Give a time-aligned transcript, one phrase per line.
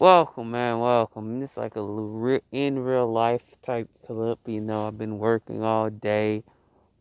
[0.00, 0.80] Welcome, man.
[0.80, 1.40] Welcome.
[1.40, 4.40] It's like a in real life type clip.
[4.44, 6.42] You know, I've been working all day.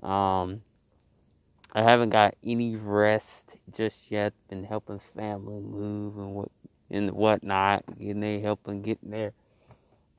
[0.04, 0.62] Um,
[1.74, 3.26] I haven't got any rest
[3.76, 4.34] just yet.
[4.48, 6.52] Been helping family move and what
[6.92, 7.84] and whatnot.
[7.98, 9.34] Getting they helping getting their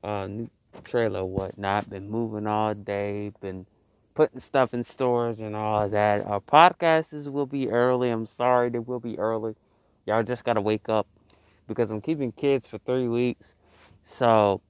[0.03, 0.49] uh, new
[0.83, 1.89] trailer whatnot.
[1.89, 3.31] Been moving all day.
[3.39, 3.67] Been
[4.15, 6.25] putting stuff in stores and all that.
[6.25, 8.09] Our podcasts will be early.
[8.09, 9.55] I'm sorry they will be early.
[10.05, 11.07] Y'all just gotta wake up
[11.67, 13.55] because I'm keeping kids for three weeks.
[14.03, 14.61] So,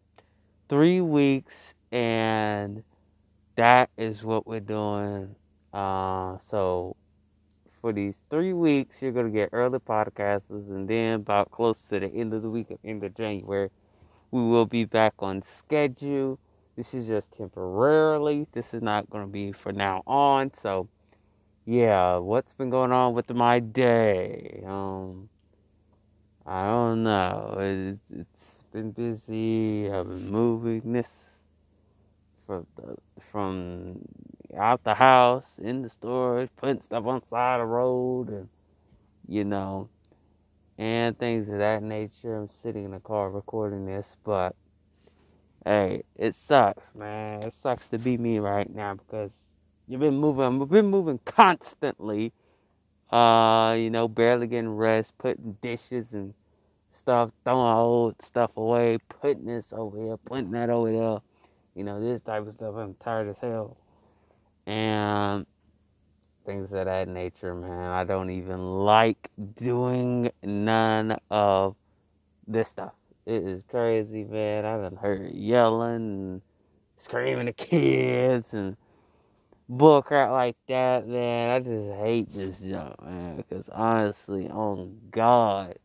[0.70, 2.84] three weeks, and
[3.56, 5.36] that is what we're doing.
[5.74, 6.96] Uh, so,
[7.82, 12.00] for these three weeks, you're going to get early podcasts, and then about close to
[12.00, 13.70] the end of the week, of end of January,
[14.32, 16.40] we will be back on schedule.
[16.76, 18.48] This is just temporarily.
[18.52, 20.52] This is not going to be for now on.
[20.62, 20.90] So,
[21.66, 24.64] yeah, what's been going on with my day?
[24.66, 25.30] Um,
[26.46, 27.56] I don't know.
[27.60, 29.90] It, it's been busy.
[29.92, 31.08] I've been moving this
[32.46, 32.96] from the,
[33.32, 34.00] from
[34.58, 38.50] out the house in the stores, putting stuff on side of the road, and
[39.28, 39.90] you know,
[40.78, 42.36] and things of that nature.
[42.36, 44.56] I'm sitting in the car recording this, but
[45.66, 47.44] hey, it sucks, man.
[47.44, 49.32] It sucks to be me right now because
[49.88, 50.62] you've been moving.
[50.62, 52.34] I've been moving constantly.
[53.12, 56.34] Uh, you know, barely getting rest, putting dishes and
[57.06, 61.20] stuff, throwing old stuff away, putting this over here, putting that over there.
[61.76, 62.74] You know, this type of stuff.
[62.76, 63.78] I'm tired as hell.
[64.66, 65.46] And
[66.48, 67.92] things of that nature, man.
[67.92, 71.76] I don't even like doing none of
[72.48, 72.94] this stuff.
[73.28, 74.66] It is crazy, man.
[74.66, 76.42] I done heard yelling and
[76.98, 78.78] screaming at kids and
[79.72, 81.52] bullcrap like that, man.
[81.52, 83.36] I just hate this junk, man.
[83.38, 85.76] Because honestly, on God,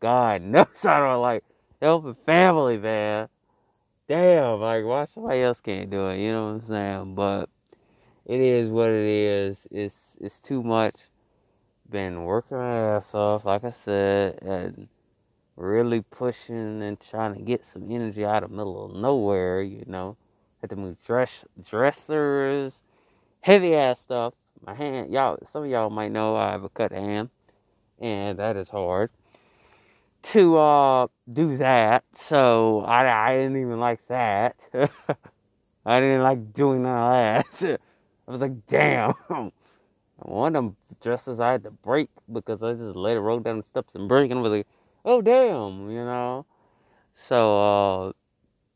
[0.00, 1.44] God knows I don't like
[1.80, 3.28] helping family, man.
[4.08, 6.18] Damn, like why somebody else can't do it?
[6.18, 7.14] You know what I'm saying?
[7.14, 7.48] But
[8.26, 9.66] it is what it is.
[9.70, 10.96] It's it's too much.
[11.88, 14.88] Been working my ass off, like I said, and
[15.56, 19.60] really pushing and trying to get some energy out of middle of nowhere.
[19.62, 20.16] You know,
[20.60, 22.80] had to move dress dressers,
[23.42, 24.34] heavy ass stuff.
[24.64, 27.30] My hand, y'all, some of y'all might know I have a cut hand,
[27.98, 29.10] and that is hard
[30.22, 32.04] to uh, do that.
[32.14, 34.56] So I, I didn't even like that.
[35.86, 37.80] I didn't like doing none of that.
[38.28, 39.14] I was like, damn.
[40.16, 43.56] One of them dresses I had to break because I just let it roll down
[43.56, 44.30] the steps and break.
[44.30, 44.66] And I was like,
[45.04, 46.44] oh, damn, you know.
[47.14, 47.60] So
[48.08, 48.12] uh,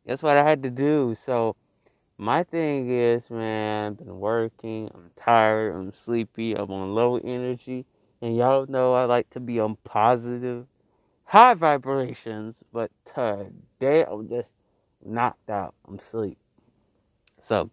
[0.06, 1.15] that's what I had to do.
[1.22, 1.56] So
[2.16, 4.91] my thing is, man, I've been working.
[4.94, 5.75] I'm tired.
[5.75, 6.54] I'm sleepy.
[6.54, 7.84] I'm on low energy.
[8.22, 10.66] And y'all know I like to be on positive
[11.34, 14.47] high vibrations, but today I'm just
[15.05, 15.75] knocked out.
[15.89, 16.39] I'm asleep.
[17.49, 17.71] So,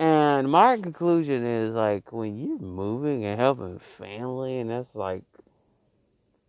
[0.00, 5.22] and my conclusion is like when you're moving and helping family, and that's like,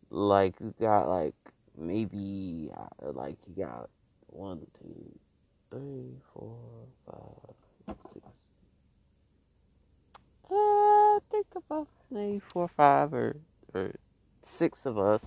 [0.10, 1.36] like you got like
[1.78, 3.88] maybe uh, like you got
[4.26, 5.12] one, two,
[5.70, 6.58] three, four,
[7.06, 8.26] five, six.
[10.50, 13.36] Uh, think about maybe four, five, or
[13.76, 13.94] or
[14.58, 15.22] six of us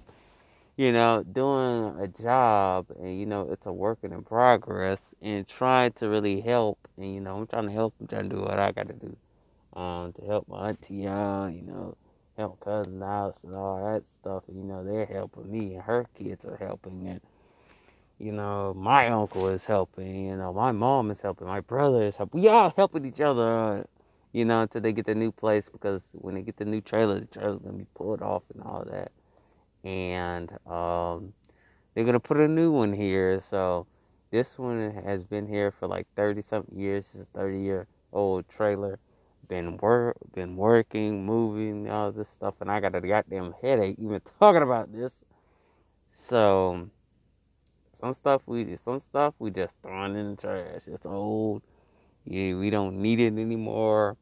[0.78, 5.90] you know, doing a job and, you know, it's a working in progress and trying
[5.94, 6.78] to really help.
[6.96, 7.94] And, you know, I'm trying to help.
[8.00, 9.16] I'm trying to do what I got to do
[9.74, 11.96] um, to help my auntie out, you know,
[12.36, 14.44] help cousin out and all that stuff.
[14.46, 17.08] And, you know, they're helping me and her kids are helping.
[17.08, 17.20] And,
[18.20, 20.26] you know, my uncle is helping.
[20.26, 21.48] You know, my mom is helping.
[21.48, 22.40] My brother is helping.
[22.40, 23.84] We all helping each other,
[24.32, 27.18] you know, until they get the new place because when they get the new trailer,
[27.18, 29.10] the trailer's to be pulled off and all that
[29.88, 31.32] and um,
[31.94, 33.40] they're gonna put a new one here.
[33.40, 33.86] So
[34.30, 37.06] this one has been here for like thirty something years.
[37.14, 38.98] It's a thirty year old trailer.
[39.48, 44.20] Been work, been working, moving, all this stuff, and I got a goddamn headache even
[44.38, 45.14] talking about this.
[46.28, 46.90] So
[47.98, 50.82] some stuff we some stuff we just throwing in the trash.
[50.86, 51.62] It's old.
[52.26, 54.18] Yeah, we don't need it anymore.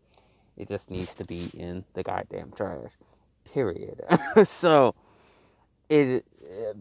[0.57, 2.93] It just needs to be in the goddamn trash.
[3.53, 4.01] Period.
[4.49, 4.95] so
[5.88, 6.25] it,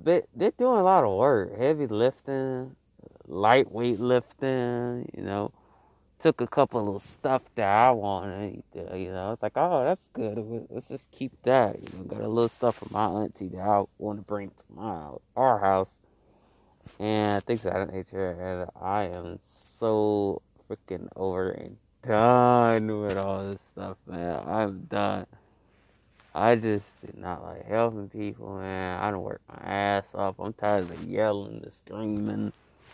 [0.04, 2.76] but they're doing a lot of work, heavy lifting,
[3.28, 5.10] lightweight lifting.
[5.16, 5.52] You know,
[6.20, 8.64] took a couple of stuff that I wanted.
[8.74, 10.68] You know, it's like, oh, that's good.
[10.70, 11.78] Let's just keep that.
[11.82, 14.64] You know, got a little stuff from my auntie that I want to bring to
[14.74, 15.90] my our house,
[17.00, 18.32] and things of that nature.
[18.32, 19.40] And I am
[19.80, 24.42] so freaking over and done with all this stuff, man.
[24.48, 25.26] I'm done.
[26.38, 29.00] I just did not like helping people, man.
[29.00, 30.36] I don't work my ass off.
[30.38, 32.52] I'm tired of yelling, the screaming,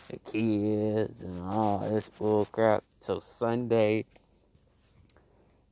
[0.10, 2.84] the kids, and all this bull crap.
[3.00, 4.06] So Sunday,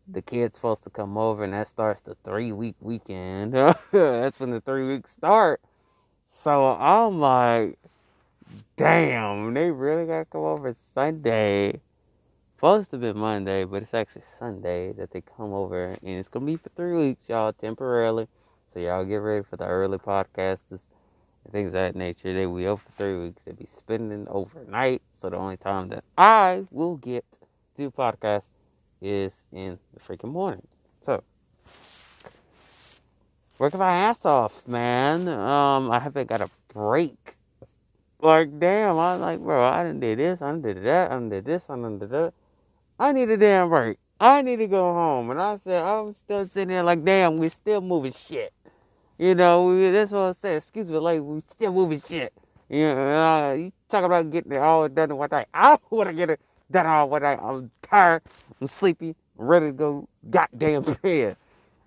[0.07, 3.53] the kid's supposed to come over, and that starts the three week weekend.
[3.91, 5.61] That's when the three weeks start.
[6.43, 7.77] So I'm like,
[8.77, 11.81] damn, they really gotta come over Sunday
[12.59, 16.45] supposed to be Monday, but it's actually Sunday that they come over, and it's gonna
[16.45, 18.27] be for three weeks, y'all, temporarily.
[18.73, 20.81] So y'all get ready for the early podcasts and
[21.53, 22.33] things of that nature.
[22.33, 23.41] They will for three weeks.
[23.45, 25.01] They'll be spending overnight.
[25.21, 27.47] So the only time that I will get to
[27.77, 28.43] do podcast
[29.01, 30.67] is in the freaking morning.
[31.05, 31.23] So
[33.57, 35.29] working my ass off, man.
[35.29, 37.37] Um, I haven't got a break.
[38.21, 41.13] Like damn, I was like, bro, I didn't do this, I didn't do that, I
[41.13, 42.33] didn't do this, I didn't do that.
[42.99, 43.97] I need a damn break.
[44.19, 45.31] I need to go home.
[45.31, 48.51] And I said, I'm still sitting there like, damn, we're still moving shit.
[49.17, 50.57] You know, we, that's what I said.
[50.57, 52.33] Excuse me, like, we still moving shit.
[52.69, 55.45] You know, uh, you talk about getting it all done one day.
[55.53, 57.37] I want to get it done all one day.
[57.41, 58.21] I'm tired.
[58.59, 59.15] I'm sleepy.
[59.39, 61.37] I'm ready to go goddamn bed.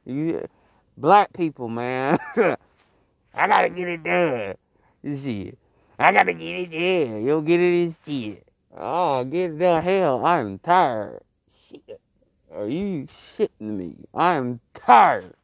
[0.07, 0.49] You,
[0.97, 2.19] black people, man.
[3.35, 4.55] I gotta get it done.
[5.03, 5.53] You see,
[5.99, 7.23] I gotta get it done.
[7.23, 8.45] You don't get it instead.
[8.77, 10.25] Oh, get the hell.
[10.25, 11.21] I'm tired.
[11.69, 12.01] Shit.
[12.55, 13.97] Are you shitting me?
[14.15, 15.35] I'm tired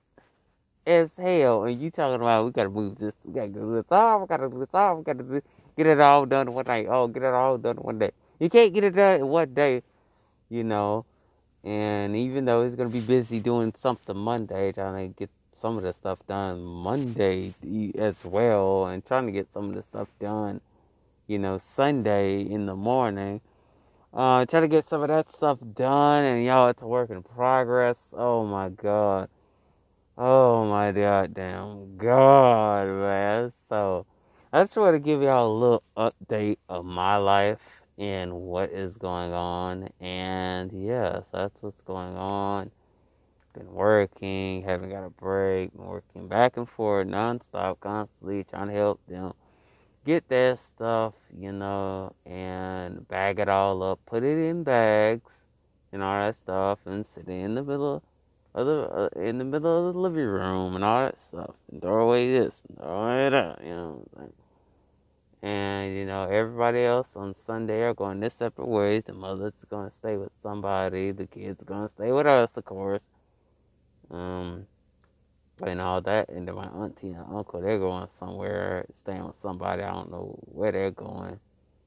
[0.86, 1.64] as hell.
[1.64, 4.48] And you talking about we gotta move this, we gotta do this off, we gotta
[4.48, 5.42] do this off, we gotta do,
[5.76, 6.86] get it all done one night.
[6.88, 8.10] Oh, get it all done one day.
[8.38, 9.82] You can't get it done in one day,
[10.48, 11.04] you know.
[11.64, 15.82] And even though he's gonna be busy doing something Monday, trying to get some of
[15.82, 17.52] the stuff done Monday
[17.98, 20.60] as well, and trying to get some of the stuff done
[21.28, 23.40] you know, Sunday in the morning.
[24.12, 27.22] Uh, try to get some of that stuff done, and y'all, it's a work in
[27.22, 27.96] progress.
[28.14, 29.28] Oh my god.
[30.16, 33.52] Oh my goddamn god, man.
[33.68, 34.06] So,
[34.52, 37.60] I just want to give y'all a little update of my life
[37.98, 39.90] and what is going on.
[40.00, 42.70] And yes, that's what's going on.
[43.52, 49.00] Been working, haven't got a break, working back and forth nonstop, constantly trying to help
[49.06, 49.34] them
[50.08, 55.30] get that stuff, you know, and bag it all up, put it in bags
[55.92, 58.02] and all that stuff, and sit in the middle
[58.54, 61.82] of the uh, in the middle of the living room and all that stuff, and
[61.82, 64.08] throw away this, and throw away that, you know.
[65.42, 69.02] And you know, everybody else on Sunday are going their separate ways.
[69.06, 71.12] The mother's gonna stay with somebody.
[71.12, 73.02] The kids are gonna stay with us, of course.
[74.10, 74.66] Um,
[75.62, 76.28] and all that.
[76.28, 79.82] And then my auntie and uncle, they're going somewhere, staying with somebody.
[79.82, 81.38] I don't know where they're going.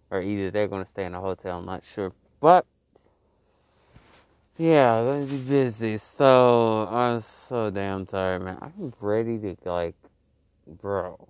[0.09, 2.11] Or either they're going to stay in a hotel, I'm not sure.
[2.39, 2.65] But,
[4.57, 5.97] yeah, I'm to be busy.
[5.97, 8.57] So, I'm so damn tired, man.
[8.61, 9.95] I'm ready to, like,
[10.67, 11.27] bro,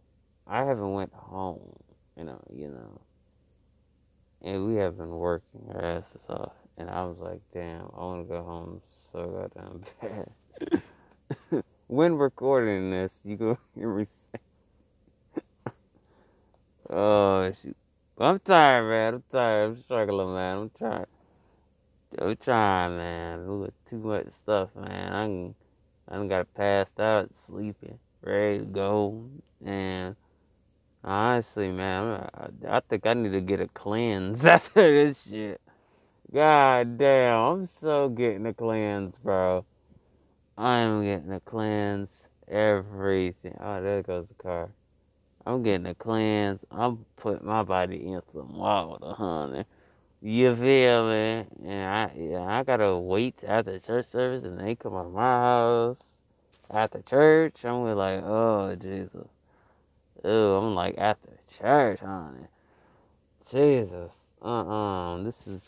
[0.47, 1.75] I haven't went home,
[2.17, 3.01] you know, you know.
[4.43, 6.53] And we have been working our asses off.
[6.77, 8.81] And I was like, damn, I want to go home
[9.13, 9.83] so goddamn
[11.51, 11.63] bad.
[11.91, 14.39] when recording this, you go hear me say,
[16.89, 17.75] "Oh shoot."
[18.17, 19.13] I'm tired, man.
[19.15, 19.65] I'm tired.
[19.71, 20.57] I'm struggling, man.
[20.57, 21.05] I'm trying.
[22.17, 23.71] I'm trying, man.
[23.89, 25.13] Too much stuff, man.
[25.13, 25.55] I'm,
[26.07, 29.25] I got passed out, sleeping, ready to go,
[29.65, 30.15] and
[31.03, 35.59] honestly, man, I, I think I need to get a cleanse after this shit.
[36.33, 39.65] God damn, I'm so getting a cleanse, bro.
[40.57, 42.09] I'm getting a cleanse.
[42.47, 43.57] Everything.
[43.61, 44.69] Oh, there goes the car.
[45.45, 46.59] I'm getting a cleanse.
[46.69, 49.63] I'm putting my body in some water, honey.
[50.21, 51.45] You feel me?
[51.65, 55.97] And I, yeah, I gotta wait after church service, and they come to my house
[56.69, 57.55] after church.
[57.63, 59.27] I'm like, oh Jesus.
[60.23, 62.47] Oh, I'm like after church, honey.
[63.49, 64.11] Jesus.
[64.41, 65.23] Uh-uh.
[65.23, 65.61] This is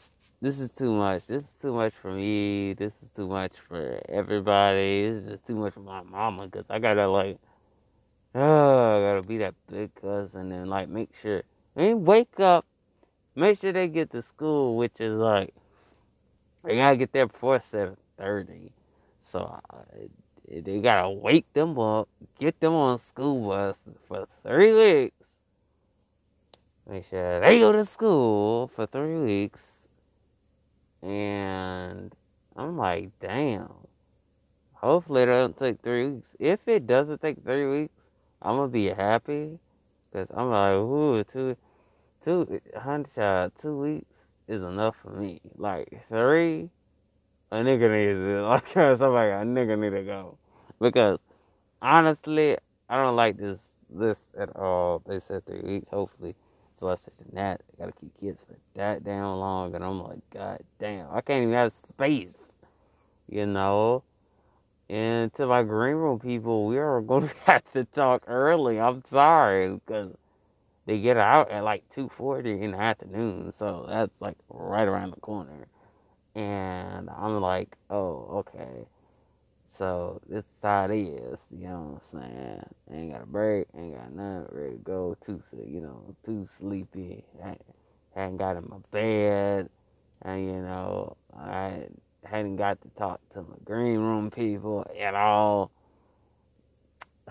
[0.44, 1.28] this is too much.
[1.28, 2.74] This is too much for me.
[2.74, 5.10] This is too much for everybody.
[5.10, 7.38] This is just too much for my mama because I gotta like,
[8.36, 8.42] oh,
[8.98, 11.44] I gotta be that big cousin and like make sure.
[11.78, 12.66] I wake up,
[13.38, 15.56] make sure they get to school, which is like,
[16.66, 18.74] they gotta get there before seven thirty.
[19.32, 19.78] So uh,
[20.50, 23.78] they gotta wake them up, get them on school bus
[24.10, 25.16] for three weeks.
[26.86, 29.60] Make sure they go to school for three weeks
[31.04, 32.14] and
[32.56, 33.70] I'm like, damn.
[34.74, 36.30] Hopefully it doesn't take three weeks.
[36.40, 37.94] If it doesn't take three weeks,
[38.42, 39.60] I'm gonna be happy.
[40.12, 41.58] Cause I'm like, ooh, two,
[42.24, 44.14] two, hundred child, two weeks
[44.48, 45.42] is enough for me.
[45.58, 46.70] Like three,
[47.52, 48.68] a nigga needs to, like
[48.98, 50.38] somebody, a nigga need to go.
[50.80, 51.20] Because
[51.82, 52.58] honestly,
[52.90, 55.02] I don't like this this at all.
[55.06, 55.88] They said three weeks.
[55.90, 56.36] Hopefully,
[56.92, 57.62] it's less than that.
[57.72, 61.44] They gotta keep kids for that damn long, and I'm like, God damn, I can't
[61.44, 62.36] even have space.
[63.30, 64.04] You know.
[64.90, 68.80] And to my green room people, we are to have to talk early.
[68.80, 70.12] I'm sorry because
[70.86, 75.22] they get out at like 2:40 in the afternoon, so that's like right around the
[75.22, 75.68] corner.
[76.36, 78.86] And I'm like, oh, okay.
[79.78, 82.66] So this is how it is, you know what I'm saying?
[82.92, 87.24] Ain't got a break, ain't got nothing, ready to go, too, you know, too sleepy.
[87.44, 87.58] I
[88.16, 89.70] hadn't got in my bed,
[90.22, 91.88] and you know, I
[92.24, 95.72] hadn't got to talk to my green room people at all.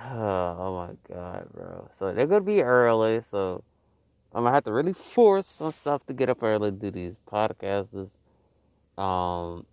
[0.00, 1.88] Oh, my god, bro.
[1.98, 3.62] So they're gonna be early, so
[4.34, 7.20] I'm gonna have to really force some stuff to get up early to do these
[7.30, 8.08] podcasts.
[8.96, 9.66] Um,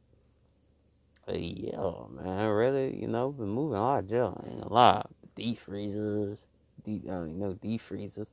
[1.33, 4.41] yeah, man, really, you know, been moving a lot of gel.
[4.43, 5.05] I ain't gonna lie.
[5.36, 6.39] Deep freezers,
[6.83, 8.27] deep, uh, you know, deep freezers,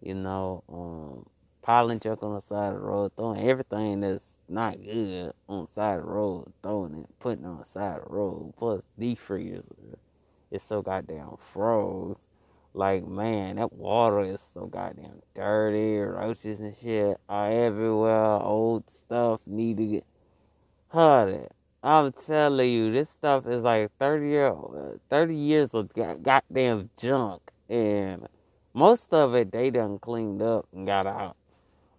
[0.00, 1.26] you know, um,
[1.62, 5.80] piling junk on the side of the road, throwing everything that's not good on the
[5.80, 8.82] side of the road, throwing it, putting it on the side of the road, plus
[8.98, 9.64] deep freezers.
[10.50, 12.16] It's so goddamn froze.
[12.74, 19.40] Like, man, that water is so goddamn dirty, roaches and shit are everywhere, old stuff
[19.46, 20.04] need to get
[20.88, 21.50] hunted.
[21.82, 24.54] I'm telling you, this stuff is like 30 year,
[25.10, 27.52] 30 years of goddamn junk.
[27.68, 28.26] And
[28.74, 31.36] most of it, they done cleaned up and got out.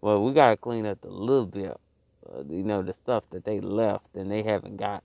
[0.01, 1.77] Well, we got to clean up a little bit.
[2.29, 5.03] Uh, you know, the stuff that they left and they haven't got,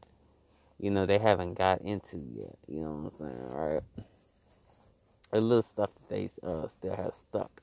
[0.81, 2.57] you know, they haven't got into yet.
[2.67, 3.49] You know what I'm saying?
[3.53, 3.83] All right.
[5.33, 7.63] A little stuff that they uh, still have stuck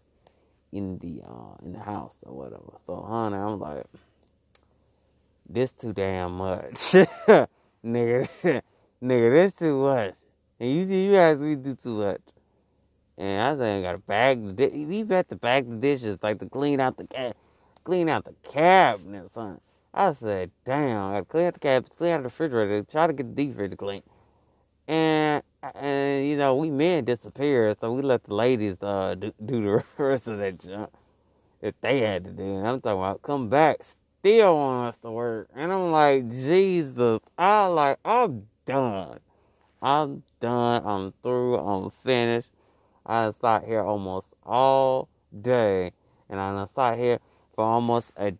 [0.71, 2.73] in the uh, in the house or whatever.
[2.85, 3.85] So, honey, I'm like,
[5.53, 6.73] this too damn much.
[6.73, 7.47] nigga,
[9.03, 10.15] nigga, this too much.
[10.59, 12.21] And you see, you ask me do too much.
[13.17, 16.17] And I say I got to bag the di- we had to bag the dishes
[16.23, 17.35] like to clean out the cat,
[17.83, 19.59] clean out the cabinet, son.
[19.93, 23.07] I said, damn, I got to clean out the cabinets, clean out the refrigerator, try
[23.07, 24.03] to get the deep fridge clean.
[24.87, 25.43] And
[25.75, 29.83] and you know we men disappeared, so we let the ladies uh do, do the
[30.03, 30.89] rest of that junk
[31.61, 32.57] that they had to do.
[32.57, 33.83] And I'm talking about come back,
[34.21, 35.49] still want us to work.
[35.55, 39.19] And I'm like, Jesus, I like, I'm done.
[39.81, 40.85] I'm done.
[40.85, 41.57] I'm through.
[41.57, 42.49] I'm finished.
[43.05, 45.09] I sat here almost all
[45.41, 45.91] day,
[46.29, 47.19] and I sat here
[47.55, 48.33] for almost a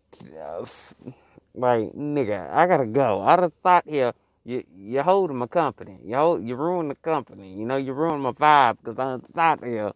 [1.55, 2.51] like nigga.
[2.53, 3.21] I gotta go.
[3.21, 4.13] I done sat here.
[4.45, 5.99] You you holding my company.
[6.05, 7.53] You hold, you ruin the company.
[7.53, 9.93] You know you ruined my vibe because I sat here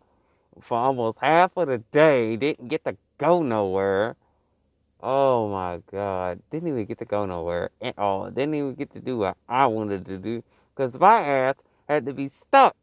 [0.62, 2.38] for almost half of the day.
[2.38, 4.16] Didn't get to go nowhere
[5.08, 6.42] Oh my God.
[6.50, 8.28] Didn't even get to go nowhere at all.
[8.32, 10.44] Didn't even get to do what I wanted to do.
[10.76, 11.54] Because my ass
[11.88, 12.76] had to be stuck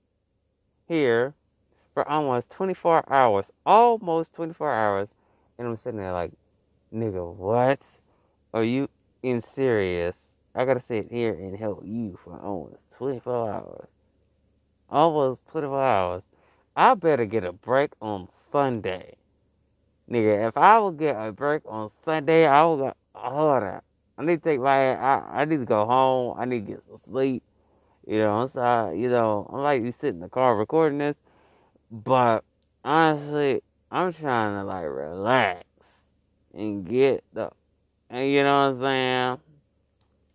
[0.86, 1.34] here
[1.94, 3.46] for almost 24 hours.
[3.66, 5.08] Almost 24 hours.
[5.58, 6.30] And I'm sitting there like,
[6.94, 7.80] nigga, what?
[8.54, 8.88] Are you
[9.24, 10.14] in serious?
[10.54, 13.88] I gotta sit here and help you for almost 24 hours.
[14.88, 16.22] Almost 24 hours.
[16.76, 19.16] I better get a break on Sunday.
[20.12, 23.80] Nigga, if I would get a break on Sunday, I would go, hold on.
[24.18, 26.36] I need to take my, I, I need to go home.
[26.38, 27.42] I need to get some sleep.
[28.06, 31.14] You know, I'm sorry, you know, I'm like you sit in the car recording this,
[31.90, 32.44] but
[32.84, 35.64] honestly, I'm trying to like relax
[36.52, 37.50] and get the,
[38.10, 39.38] and you know what I'm saying?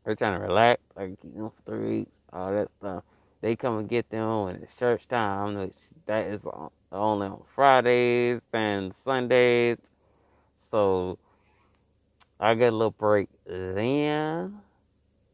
[0.05, 3.03] We're trying to relax, like keep them for three weeks, all that stuff.
[3.41, 6.41] They come and get them when it's church time, which that is
[6.91, 9.77] only on Fridays and Sundays.
[10.71, 11.17] So
[12.39, 14.59] I get a little break then,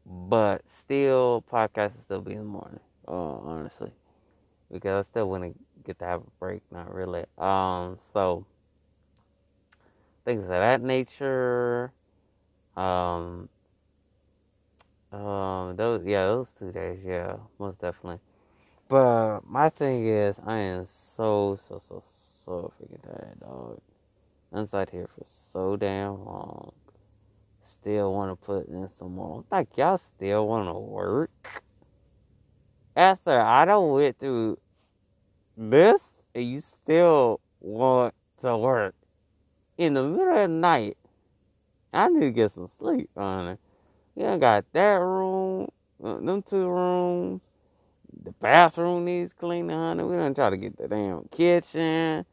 [0.06, 2.80] but still, podcast will still be in the morning.
[3.06, 3.90] Uh, honestly,
[4.72, 6.62] because I still want to get to have a break.
[6.72, 7.24] Not really.
[7.36, 8.46] Um, so
[10.24, 11.92] things of that nature.
[12.76, 13.48] Um,
[15.12, 18.18] um, those yeah, those two days, yeah, most definitely.
[18.88, 22.02] But my thing is, I am so, so, so,
[22.44, 23.80] so freaking tired, dog.
[24.52, 26.72] I'm sat here for so damn long.
[27.66, 29.44] Still want to put in some more.
[29.50, 31.30] Like, y'all still want to work?
[32.94, 34.58] After I don't went through
[35.56, 36.00] this,
[36.34, 38.94] and you still want to work
[39.78, 40.96] in the middle of the night.
[41.92, 43.56] I need to get some sleep, honey.
[44.14, 45.68] You ain't got that room,
[46.02, 47.42] uh, them two rooms
[48.24, 50.02] the bathroom needs cleaning, honey.
[50.02, 52.24] We don't try to get the damn kitchen.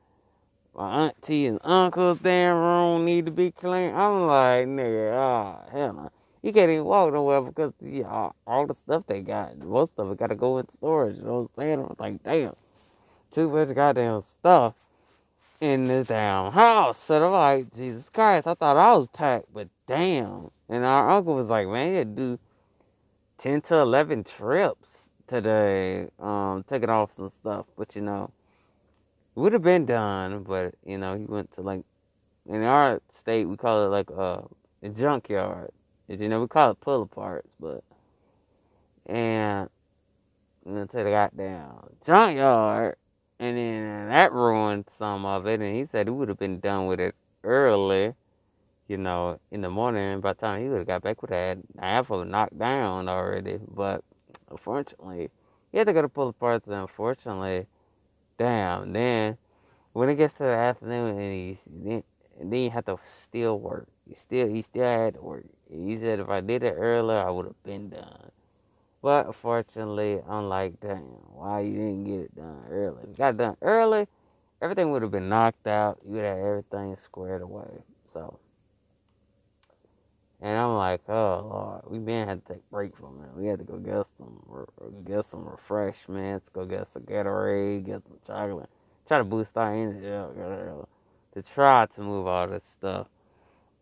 [0.74, 3.94] My auntie and uncle's damn room need to be clean.
[3.94, 6.12] I'm like, nigga, oh, hell no.
[6.42, 10.10] you can't even walk nowhere because yeah, all, all the stuff they got, most of
[10.12, 11.18] it got to go in storage.
[11.18, 11.80] You know what I'm saying?
[11.80, 12.56] I'm like, damn,
[13.34, 14.76] too much goddamn stuff
[15.60, 16.98] in this damn house.
[17.06, 20.52] So I'm like, Jesus Christ, I thought I was packed, but damn.
[20.70, 22.40] And our uncle was like, man, you do
[23.40, 24.91] 10 to 11 trips
[25.32, 27.66] today, um, taking off some stuff.
[27.78, 28.32] But, you know,
[29.36, 31.84] it would have been done, but, you know, he went to, like,
[32.48, 34.42] in our state, we call it, like, uh,
[34.84, 35.72] a junkyard.
[36.08, 37.84] You know, we call it pull parts, but,
[39.06, 39.70] and,
[40.66, 41.72] I'm gonna take the goddamn
[42.06, 42.98] junkyard,
[43.40, 46.88] and then that ruined some of it, and he said he would have been done
[46.88, 48.14] with it early
[48.92, 50.20] you know, in the morning.
[50.20, 52.60] By the time he would have got back, would have had half of it knocked
[52.60, 53.58] down already.
[53.74, 54.04] But
[54.52, 55.30] unfortunately,
[55.72, 56.66] he had to go to Pull-A-Part.
[56.68, 57.66] And unfortunately,
[58.38, 58.94] damn.
[58.94, 59.38] Then
[59.94, 62.04] when it gets to the afternoon, and he then,
[62.40, 63.88] then you have to still work.
[64.08, 65.46] He still he still had to work.
[65.70, 68.32] He said if I did it earlier, I would have been done.
[69.02, 71.00] But unfortunately, I'm like, damn,
[71.34, 73.02] why you didn't get it done early?
[73.04, 74.08] If you got done early,
[74.62, 76.00] everything would have been knocked out.
[76.06, 77.84] You would have everything squared away.
[78.14, 78.40] So.
[80.42, 83.40] And I'm like, oh Lord, we been had to take a break from it.
[83.40, 88.18] We had to go get some get some refreshments, go get some Gatorade, get some
[88.26, 88.70] chocolate,
[89.08, 90.08] try to boost our energy
[91.34, 93.08] to try to move all this stuff.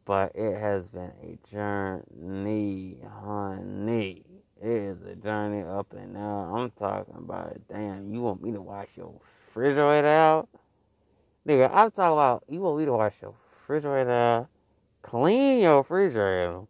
[0.05, 4.23] But it has been a journey, honey.
[4.61, 6.53] It is a journey up and down.
[6.53, 9.13] I'm talking about, damn, you want me to wash your
[9.47, 10.49] refrigerator out?
[11.47, 14.49] Nigga, I'm talking about, you want me to wash your refrigerator out?
[15.01, 16.61] Clean your refrigerator.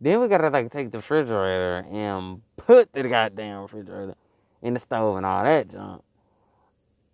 [0.00, 4.14] Then we gotta like take the refrigerator and put the goddamn refrigerator
[4.62, 6.02] in the stove and all that junk.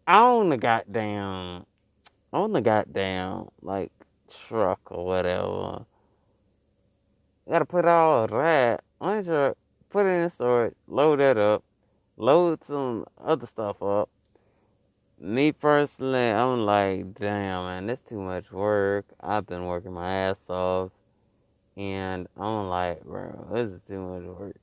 [0.06, 1.64] On the goddamn,
[2.32, 3.92] on the goddamn like
[4.48, 5.86] truck or whatever.
[7.48, 9.58] Gotta put all that on the truck,
[9.90, 11.62] put it in the storage, load that up,
[12.16, 14.08] load some other stuff up,
[15.24, 19.06] me personally, I'm like, damn, man, that's too much work.
[19.20, 20.90] I've been working my ass off,
[21.76, 24.56] and I'm like, bro, this is too much work.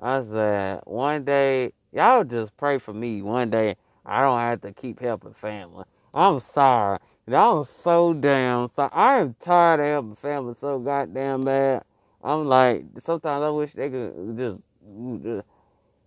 [0.00, 3.20] I said, one day, y'all just pray for me.
[3.20, 5.84] One day, I don't have to keep helping family.
[6.14, 6.98] I'm sorry.
[7.28, 8.90] I'm so damn sorry.
[8.92, 11.84] I am tired of helping family so goddamn bad.
[12.24, 14.56] I'm like, sometimes I wish they could just,
[15.22, 15.46] just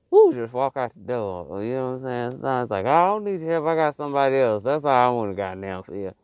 [0.10, 1.64] whoo, just walk out the door.
[1.64, 2.32] You know what I'm saying?
[2.32, 3.66] Sometimes like, I don't need your help.
[3.68, 4.64] I got somebody else.
[4.64, 6.16] That's all I want to goddamn feel.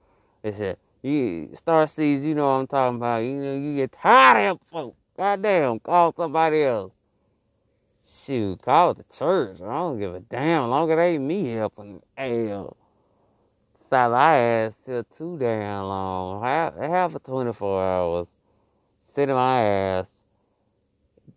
[0.42, 3.24] They said, you star seeds, you know what I'm talking about.
[3.24, 4.98] You know, you get tired of helping folks.
[5.18, 6.94] Goddamn, call somebody else.
[8.14, 9.62] Shoot, call the church.
[9.62, 10.70] I don't give a damn.
[10.70, 12.02] Longer they ain't me helping.
[12.18, 12.76] Hell.
[13.88, 16.44] Stop I ass till too damn long.
[16.44, 18.28] Half, half of 24 hours.
[19.16, 20.06] Sitting my ass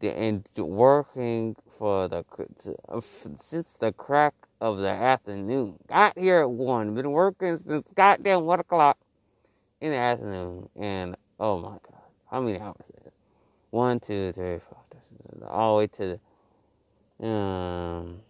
[0.02, 2.24] and working for the
[2.88, 3.00] uh,
[3.42, 5.74] since the crack of the afternoon.
[5.88, 6.94] Got here at one.
[6.94, 8.98] Been working since goddamn one o'clock
[9.80, 13.12] in the afternoon, and oh my god, how many hours is it?
[13.70, 16.20] One, two, three, four, all the way to the
[17.20, 18.20] um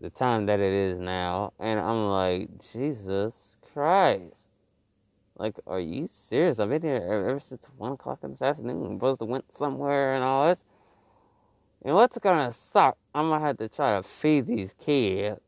[0.00, 4.50] the time that it is now, and I'm like, Jesus Christ.
[5.36, 6.58] Like, are you serious?
[6.58, 8.86] I've been here ever since one o'clock in this afternoon.
[8.86, 10.58] I'm supposed to went somewhere and all this.
[11.84, 15.40] And what's gonna suck, I'm gonna have to try to feed these kids.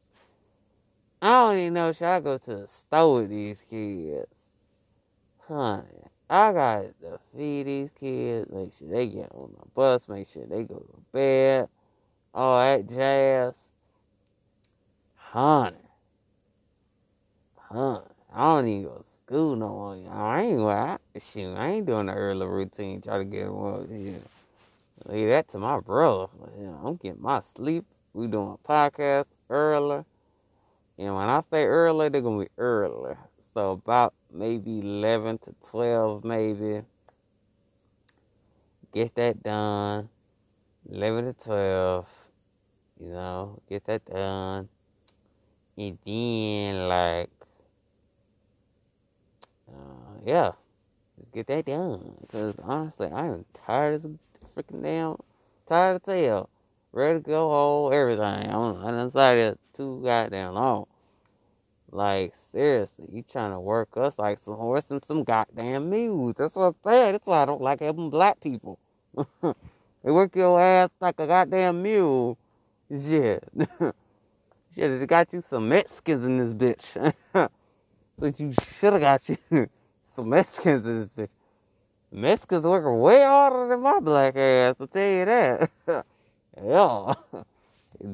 [1.23, 4.27] I don't even know should I go to the store with these kids.
[5.49, 5.85] Honey,
[6.29, 10.45] I got to feed these kids, make sure they get on the bus, make sure
[10.45, 11.69] they go to bed,
[12.37, 13.55] all that jazz.
[15.15, 15.77] Honey.
[17.57, 18.05] Honey.
[18.33, 20.13] I don't even go to school no more.
[20.13, 24.21] I ain't, I, shoot, I ain't doing the early routine, try to get up here.
[25.07, 26.27] Leave that to my brother.
[26.59, 27.85] You I'm getting my sleep.
[28.13, 30.05] We doing a podcast early.
[30.99, 33.15] And when I say early, they're gonna be early.
[33.55, 36.83] So about maybe eleven to twelve, maybe.
[38.93, 40.09] Get that done.
[40.91, 42.09] Eleven to twelve.
[43.01, 44.69] You know, get that done.
[45.77, 47.31] And then like
[49.69, 50.53] uh, yeah.
[51.33, 52.15] Get that done.
[52.21, 54.11] Because honestly, I am tired as
[54.57, 55.17] freaking damn
[55.67, 56.49] tired of tail.
[56.93, 58.51] Ready to go home, everything.
[58.51, 60.87] I'm, I done it too goddamn long.
[61.91, 66.35] Like, seriously, you trying to work us like some horse and some goddamn mules.
[66.39, 67.13] That's what I'm saying.
[67.13, 68.79] That's why I don't like having black people.
[69.43, 72.39] they work your ass like a goddamn mule.
[72.91, 73.45] Shit.
[74.75, 77.15] Should have got you some Mexicans in this bitch.
[78.21, 79.39] so you should have got you
[80.15, 81.29] some Mexicans in this bitch.
[82.13, 85.71] Mexicans working way harder than my black ass, I'll tell you that.
[86.63, 87.15] yeah.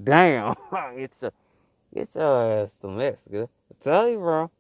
[0.05, 0.55] Damn.
[0.97, 1.33] it's a
[1.95, 3.51] get your ass to Mexico.
[3.71, 4.51] I tell you, bro.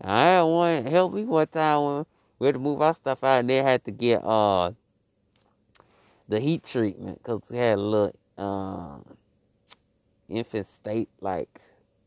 [0.00, 2.06] I had one help me one time when
[2.38, 4.72] we had to move our stuff out and they had to get uh
[6.28, 9.04] the heat treatment because we had a little um
[10.28, 11.60] infant state like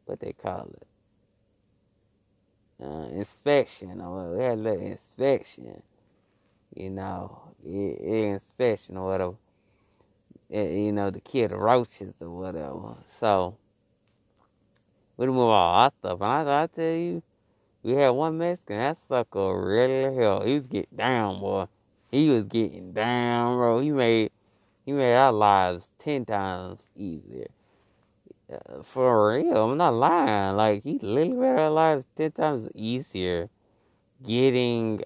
[0.06, 0.88] what they call it
[2.84, 5.82] uh, inspection or we had a little inspection
[6.76, 9.36] you know inspection or whatever
[10.50, 12.96] it, you know the kid roaches or whatever.
[13.20, 13.58] So
[15.18, 17.24] we move all our stuff and I, I tell you
[17.84, 21.66] we had one Mexican that sucker really hell he was getting down boy.
[22.12, 23.80] He was getting down bro.
[23.80, 24.32] He made
[24.90, 27.46] he made our lives ten times easier
[28.52, 30.56] uh, for real, I'm not lying.
[30.56, 33.50] Like he literally made our lives ten times easier
[34.26, 35.04] getting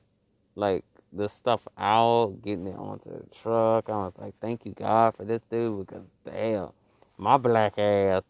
[0.56, 3.90] like the stuff out, getting it onto the truck.
[3.90, 6.70] I was like, thank you God for this dude because damn,
[7.18, 8.24] my black ass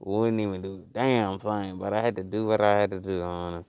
[0.00, 1.78] wouldn't even do damn thing.
[1.78, 3.64] But I had to do what I had to do on it.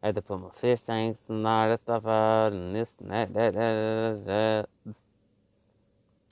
[0.00, 3.10] I had to put my fish tanks and all that stuff out and this and
[3.10, 4.68] that, that, that, that, that.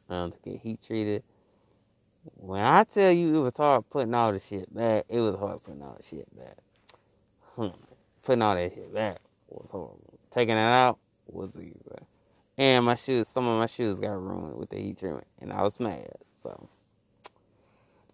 [0.09, 1.23] Um, to get heat treated.
[2.37, 5.63] When I tell you it was hard putting all the shit back, it was hard
[5.63, 6.57] putting all the shit back.
[7.57, 7.69] Hmm.
[8.23, 10.19] Putting all that shit back was horrible.
[10.31, 11.75] Taking it out was easy.
[12.57, 15.63] And my shoes, some of my shoes got ruined with the heat treatment, and I
[15.63, 16.13] was mad.
[16.43, 16.69] So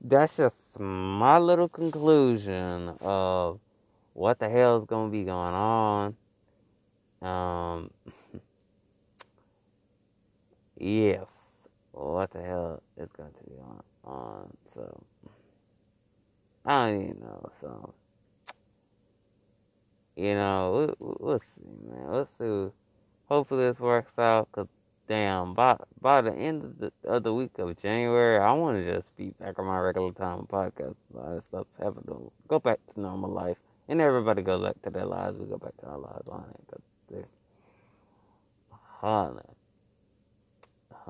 [0.01, 3.61] that's just my little conclusion of
[4.15, 6.17] what the hell is gonna be going on.
[7.23, 7.91] Um,
[10.79, 11.27] yes,
[12.05, 13.83] what the hell is going to be on?
[14.05, 14.57] on.
[14.75, 15.03] So
[16.65, 17.51] I don't even know.
[17.61, 17.95] So
[20.17, 22.13] you know, we, we'll see, man.
[22.13, 22.73] Let's see.
[23.29, 24.51] Hopefully this works out.
[24.53, 24.67] Cause
[25.09, 28.95] damn, by by the end of the, of the week of January, I want to
[28.95, 30.97] just be back on my regular time podcast.
[31.15, 33.57] A lot of stuff having to go back to normal life,
[33.89, 35.39] and everybody goes back to their lives.
[35.39, 36.61] We go back to our lives on it.
[36.71, 37.25] Cause they,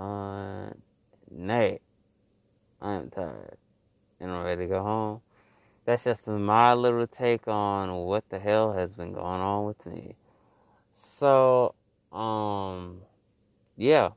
[0.00, 0.72] Honey.
[1.36, 1.80] Honey.
[2.80, 3.58] I am tired
[4.18, 5.20] and I'm ready to go home.
[5.84, 10.14] That's just my little take on what the hell has been going on with me.
[11.18, 11.74] So,
[12.12, 13.00] um,
[13.76, 14.10] yeah.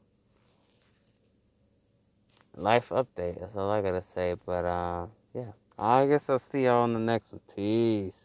[2.55, 3.39] Life update.
[3.39, 4.35] That's all I gotta say.
[4.45, 5.51] But, uh, yeah.
[5.77, 7.41] I guess I'll see y'all on the next one.
[7.55, 8.22] Peace.